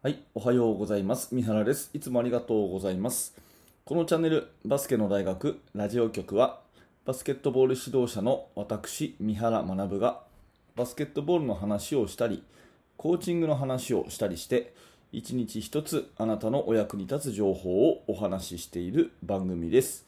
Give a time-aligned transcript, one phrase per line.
[0.00, 1.34] はい、おはようございます。
[1.34, 1.90] 三原です。
[1.92, 3.34] いつもありがとうございます。
[3.84, 6.60] このチャンネル、バスケの大学ラジオ局は、
[7.04, 10.20] バスケットボール指導者の私、三原学が、
[10.76, 12.44] バスケットボールの話をしたり、
[12.96, 14.72] コーチングの話をしたりして、
[15.10, 20.06] 一日一つあなたのお役に立つ情報をお話ししている番組です。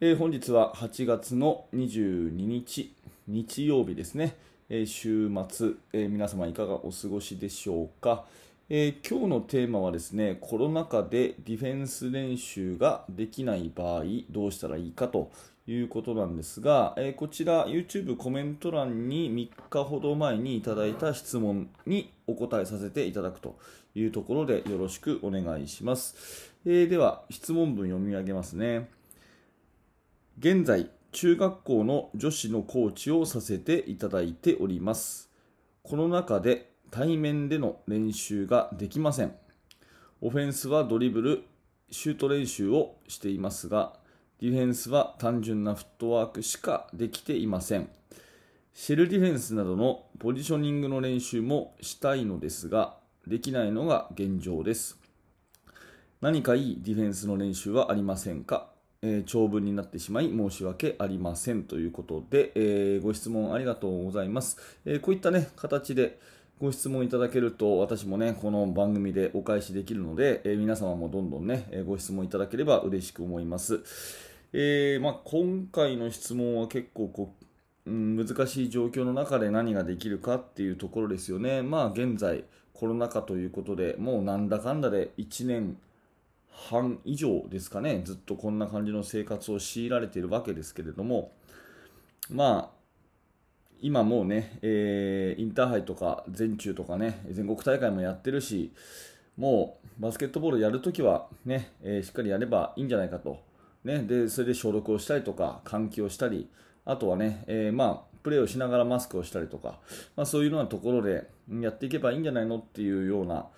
[0.00, 2.92] えー本日は8月の22日、
[3.28, 4.36] 日曜日ですね。
[4.68, 8.24] えー週末、えー皆様いかがお過ごしでしょうか。
[8.70, 15.30] えー今日のテーマはですね、コロナ禍でディフェンス練習ができない場合、どうしたらいいかと
[15.66, 23.58] いうことなんですが、えーこちら YouTube コメント欄に3日ほど前にいただいた質問にお答えさせていただくと
[23.94, 26.50] いうところでよろしくお願いします。
[26.64, 28.88] えーでは、質問文読み上げますね。
[30.38, 35.30] 現在、中学校の女子のコーチをさせていただいております。
[35.82, 39.34] この中で対面での練習ができません。
[40.20, 41.42] オフェンスはドリブル、
[41.90, 43.94] シュート練習をしていますが、
[44.40, 47.88] ディフェンスは単純なフットワークしかできていません。
[48.74, 54.96] シェルディフェンスなどのポジショニングの練習もしたいのですが、できないのが現状です。
[56.20, 58.68] 何かいいディフェンスの練習はありませんか、
[59.02, 64.58] えー長文になってしまい申し訳ありませんということで、えーご質問ありがとうございます。
[64.84, 66.20] えーこういったね、形で
[66.60, 73.80] ご質問いただけると私もね、この番組でお返しできるので、えー皆様もどんどんね、えーご質問いただければ嬉しく思います。
[74.52, 77.34] えーまあ、今回の質問は結構こ
[77.86, 81.62] う、うん、難しい状況の中で何ができるかっていうところですよね。
[81.62, 85.76] まあ現在コロナ禍ということでもうなんだかんだで1年
[86.52, 91.32] 半以上ですかね、ずっとこんな感じの生活を強いられているわけですけれども、
[92.30, 92.73] まあ、
[93.84, 98.72] 今もうね、えーインターハイとか全中とかね、全国大会もやってるし、
[99.36, 103.42] もうバスケットボールやるときはね、えーしっかりやればいいんじゃないかと。
[103.84, 106.48] ね、で、それで消毒をしたりとか、換気をしたり、
[106.86, 109.78] あとはね、えーまあ、プレーをしながらマスクをしたりとか、
[110.16, 111.28] まあ、そういうようなところで
[111.60, 113.48] やっていけばいいんじゃないのっていうような、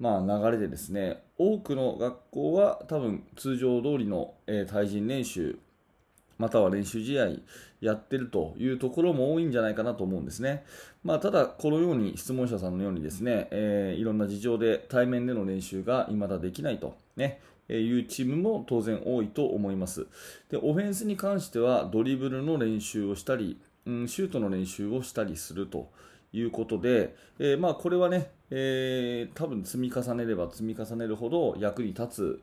[0.00, 5.60] まあ、流れでですね、多くの学校は多分通常通りの、え対人練習、
[6.38, 7.28] または練習試合
[7.80, 10.64] やってるというところも多いんじゃないかなと思うんですね。
[11.04, 20.06] まあ、ただ、このように質問者さんのようにですね、えーいろんな事情で対面での練習が未だできないと、ね、えーいうチームも当然多いと思います。
[20.50, 25.90] で、オフェンスに関してはドリブルの練習をしたり、うん、シュートの練習をしたりすると
[26.32, 32.40] いうことで、えーまあ、これはね、えー多分積み重ねれば積み重ねるほど役に立つ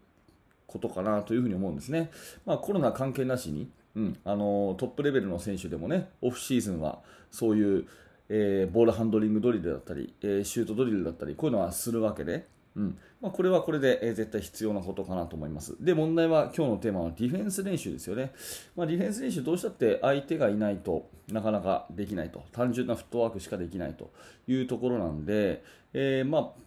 [0.67, 2.09] ことかなというふうに思うんですね。
[2.45, 6.99] まあ、コロナ関係なしに、うん、あのトップレベルの選手でもね、オフシーズンは
[7.31, 7.85] そういう、
[8.29, 15.75] えーボールハンドリングドリルだったり、えーシュートドリルだったり、こういうのはするわけで、うんまあ、これはこれで、えー絶対必要なことかなと思います。
[15.79, 18.31] で、問題は今日のテーマはディフェンス練習ですよね。
[18.75, 22.43] まあ、ディフェンス練習どうしたって相手がいないとなかなかできないと。
[22.51, 24.11] 単純なフットワークしかできないと
[24.47, 26.63] いうところなんで、えーまあ、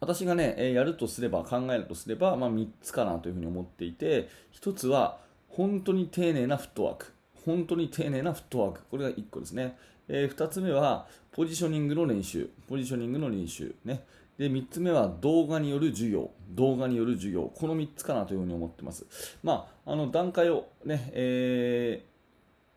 [0.00, 4.28] 私がね、やるとすれば、考えるとすれば、まあ、3つかなというふうに思っていて、
[4.60, 5.18] 1つは、
[5.56, 7.12] 本当に丁寧なフットワーク。
[7.44, 8.80] 本当に丁寧なフットワーク。
[8.90, 9.76] これが1個ですね。
[10.08, 12.48] え2つ目は、ポジショニングの練習。
[12.68, 13.74] ポジショニングの練習。
[13.84, 14.04] ね。
[14.36, 16.30] で、3つ目は、動画による授業。
[16.50, 17.52] 動画による授業。
[17.54, 19.06] この3つかなというふうに思ってます。
[19.42, 22.14] まあ、あの、段階をね、えー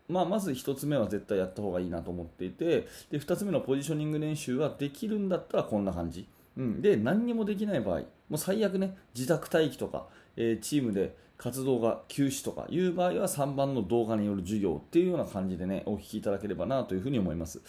[0.08, 10.06] まあ、まず1つ目は絶対やった方がいいなと思っていてで2つ目のポジショニング練習はできるんだったらこんな感じ、うん、で何にもできない場合もう最悪ね自宅待機とか、
[10.38, 17.60] えチームで活動が休止とかいう場合は3番の動画による授業っていうような感じでねお聞きいただければなというふうに思います、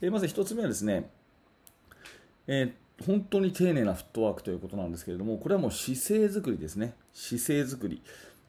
[0.00, 1.10] えまず1つ目はですね、
[2.46, 2.72] えー
[3.06, 6.94] 本当に丁寧なフットワークということなんですけれどもこれはもう姿勢作りですね。
[7.12, 8.00] 姿勢作り。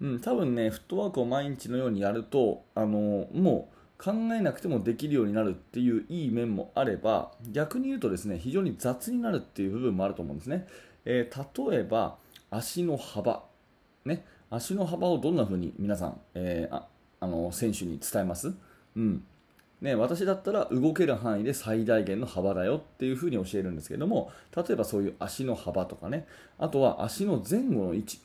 [0.01, 10.67] うん、多分ね、フットワークを毎日のようにやると、あのもう考えなくてもできるようになるっていういい面もあれば、逆に言うとですね、非常に雑になるっていう部分もあると思うんですね。
[11.05, 12.17] えー例えば、
[12.49, 13.43] 足の幅、
[14.05, 16.87] ね、足の幅をどんな風に皆さん、えーあ
[17.19, 18.53] あの選手に伝えます？
[18.97, 19.23] うん。
[19.81, 26.25] ね、私だったら動ける範囲で最大限の幅だよっていう風に教えるんですけども例えばそういう足の幅とかね。
[26.59, 28.19] あとは足の前後の位置。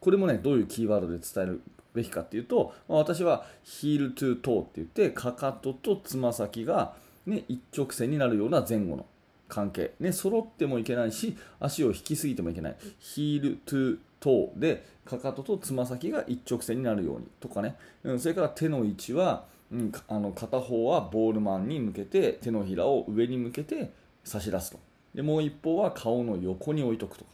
[0.00, 1.62] これもね、どういうキーワードで伝える
[1.94, 9.06] べきかっていうと、まあ私はヒールトゥートーって言って、かかととつま先が、ね、一直線になるような前後の
[9.48, 9.92] 関係。
[10.00, 12.76] ね、揃ってもいけないし、足を引きすぎてもいけない。
[12.98, 17.76] ヒールトゥトーで、かかととつま先が一直線になるようにとかね。
[18.02, 23.90] うん、それから手の位置は、うん、あの片方はボールマンに向けて、手のひらを上に向けて
[24.24, 24.78] 差し出すと。
[25.16, 27.30] でもう一方は顔の横に置いとくとか、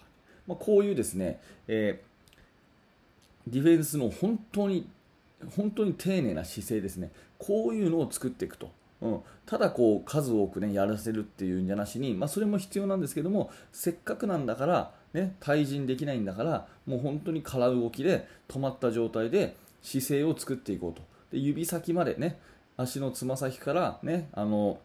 [0.46, 4.88] まあ、こういうですね、えー、ディフェンスの本当に
[5.56, 8.70] 本当に丁寧な姿勢ですねこういうのを作っていくと
[9.02, 21.02] うん、ただこう数多く、ね、やらせるっていうんじゃなしに、まあ、それも必要なんですけどもせっかくなんだから、ね、対人できないんだからもう本当に空動きで止まった状態で姿勢を作っていこうと。
[21.32, 22.38] で指先までね
[22.76, 24.78] 足のつま先からねあの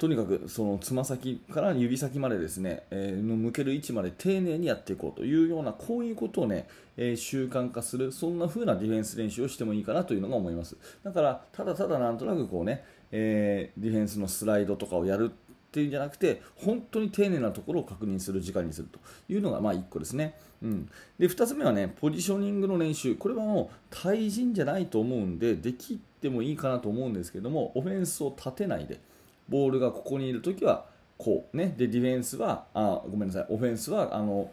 [0.00, 6.66] とにかくそのつま先から指先までですね、えー、の向ける位置まで丁寧にやっていこうというようなこういうことをね、
[6.96, 10.74] えー、習慣化するそんな風なディフェンス練習をしてもいいかなというのが思います。
[11.04, 12.82] だからただただなんとなくこうね、
[13.12, 15.34] えー、ディフェンスのスライドとかをやるっ
[15.70, 18.98] ていうんじゃなくて本当に丁寧なところを確認する時間にすると
[19.28, 20.88] いうのがまあ1個ですね、うん、
[21.18, 23.16] で2つ目はねポジショニングの練習。
[23.16, 28.98] これはもう対人じゃないと思うんでできてもいいかなと思うんですけどもオフェンスを立てないで。
[29.50, 30.86] ボールがここにいるときは
[31.18, 31.74] こうね。
[31.76, 33.46] でディフェンスはあごめんなさい。
[33.50, 34.50] オフェンスはあの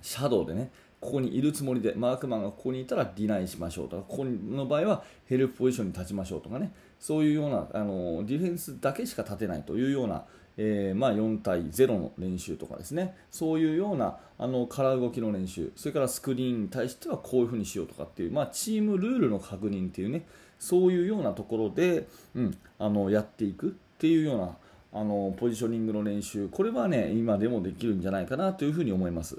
[0.00, 0.70] シャドウでね
[1.00, 6.72] ここにいるつもりでマークマンがここにいたらディナイしましょうとかここの場合はヘルプポジションに立ちましょうとかね。
[6.98, 10.24] そういうようなあのディフェンスだけしか立てないというような、
[10.56, 13.16] えー、まあ、4対0の練習とかですね。
[13.30, 15.72] そういうようなあの空動きの練習。
[15.74, 20.24] それからスクリーンに対してはこういうふうにしようとかっていう、まあ、チームルールの確認っていうね。
[20.60, 23.76] そういうようなところで、うん、あのやっていく。
[24.02, 24.56] っていうような
[25.00, 29.38] あのポジショニングの練習、これはね今でもできるんじゃないかなというふに思います。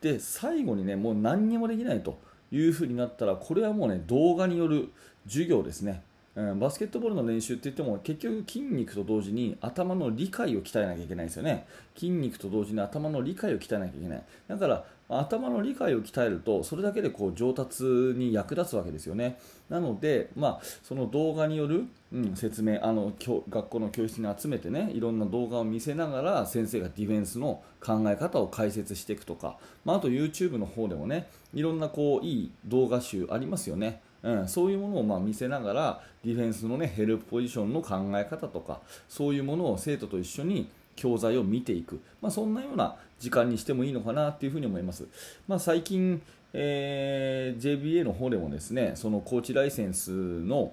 [0.00, 2.16] で最後にねもう何にもできないと
[2.52, 4.90] いうふうになったらこれはもうね動画による
[5.26, 6.04] 授業ですね。
[6.36, 11.66] うん、バスケットボールの練習って言っても結局筋肉と同時に頭の理解を鍛えなきゃいけないですよね。
[11.94, 14.22] 筋肉と同時に頭の理解を鍛えなきゃいけない。
[14.48, 19.38] だから頭の理解を鍛えるとそれだけでこう上達に役立つわけですよね。
[19.68, 34.00] なので、まあ、その動画による、うん、説明あの学校の教室に集めてねいろんな動画を見せながら先生がディフェンスの考え方を解説していくとか、まあ、あと YouTube の方でもねいろんなこういい動画集ありますよね。
[34.24, 45.06] うん、そういうものをま見せながらディフェンスの、ね、ヘルプポジションの考え方とかそういうものを生徒と一緒に教材を見ていく、まあ、そんなような時間にしてもいいのかなというふに思います。
[45.46, 46.22] まあ、最近、
[46.54, 50.72] えー、JBA の方でもですねそのコーチライセンスの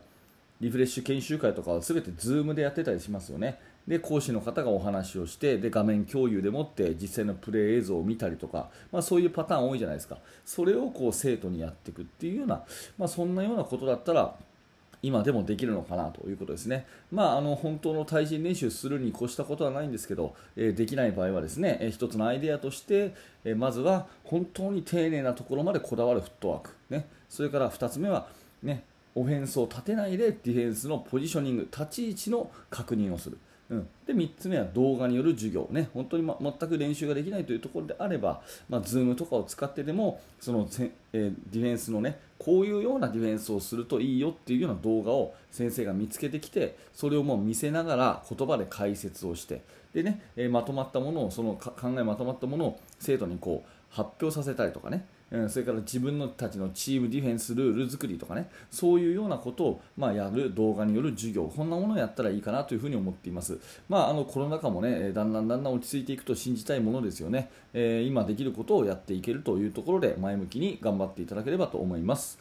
[0.62, 3.60] リフレッシュ研修会とかは全て Zoom でやってたりしますよね。
[3.88, 12.64] で講師の方がお話をしてで画面共有でもって実際のプレー映像を見たりとか、まあ、そういうパターン多いじゃないですかそれをこう生徒にやっていくっていうような、
[12.98, 14.36] まあ、そんなようなことだったら
[15.04, 16.86] 今でもできるのかなということですね。
[17.12, 28.28] まあ、あの本当の対人練習するに越したことはないんですけど、えー、できない場合はですね、えー、一つのアイデアとして、えー、まずは本当に丁寧なところまでこだわるフットワーク、ね、それから2つ目は、
[28.62, 28.84] ね、
[29.16, 33.40] オフェンスを立てないでディフェンスのポジショニング、立ち位置の確認をする。
[33.72, 49.62] うん、で3つ目は動画による授業、ね、本当に、ま、全く練習ができないというところであれば、まあ、Zoom とかを使ってでもそのせ、えー、ディフェンスの、ね、こういうようなディフェンスをするといいよっていうような動画を先生が見つけてきてそれをもう見せながら言葉で解説をして
[49.94, 58.50] でね、えー、まとまったものをその考えまとまったものを生徒にこう発表させたりとかねうん、それから自分のたちのチームディフェンスルール作りとかね。
[58.70, 61.46] そういうようなことを、まあ、やる動画による授業。
[61.46, 63.58] こんなものをやったらいいかなというふに思っています、
[63.90, 72.38] まあ、あのコロナ禍もねだんだんだんだん落ち着いていくと信じたいものですよね、えー、今できることをやっていけるというところで前向きに頑張っていただければと思います。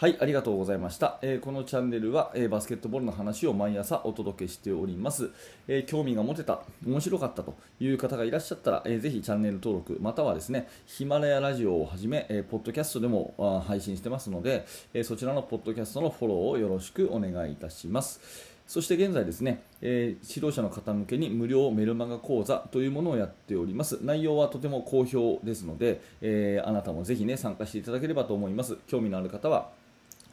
[0.00, 1.18] はい、ありがとうございました。
[1.22, 5.30] えー、このチャンネルは、えー、バスケットボールの話を毎朝お届けしております。
[5.66, 18.20] えー、興味が持てた、面白かったという方がいらっしゃったら、えー、ぜひチャンネル登録、またはですね、ヒマラヤラジオをはじめ、えポッドキャストでもあ配信してますので、えそちらのポッドキャストのフォローをよろしくお願いいたします。
[18.68, 23.98] そして現在ですね、えー、指導者の方向けに無料メルマガ講座というものをやっております。
[24.02, 28.76] 内容はとても好評ですので、え、あなたもぜひね、参加していただければと思います。
[28.86, 29.76] 興味のある方は、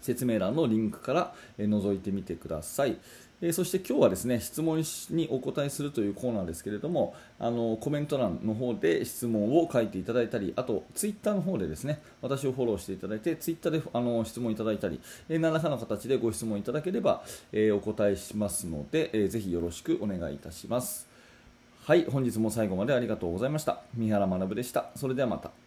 [0.06, 2.98] 説明欄のリンクから覗いてみてください。
[3.42, 21.08] えそして今日はですね質問にお答えするというコーナーですけれどもあのコメント欄の方で質問を書いていただいたりあとツイッターの方でですね私をフォローしていただいてツイッターであの質問いただいたり、え何らかの形でご質問いただければ、えお答えしますので、えー、ぜひよろしくお願いいたします。
[21.84, 23.82] はい本日も最後までありがとうございました。
[23.96, 24.90] 三原学でした。
[24.96, 25.65] それではまた。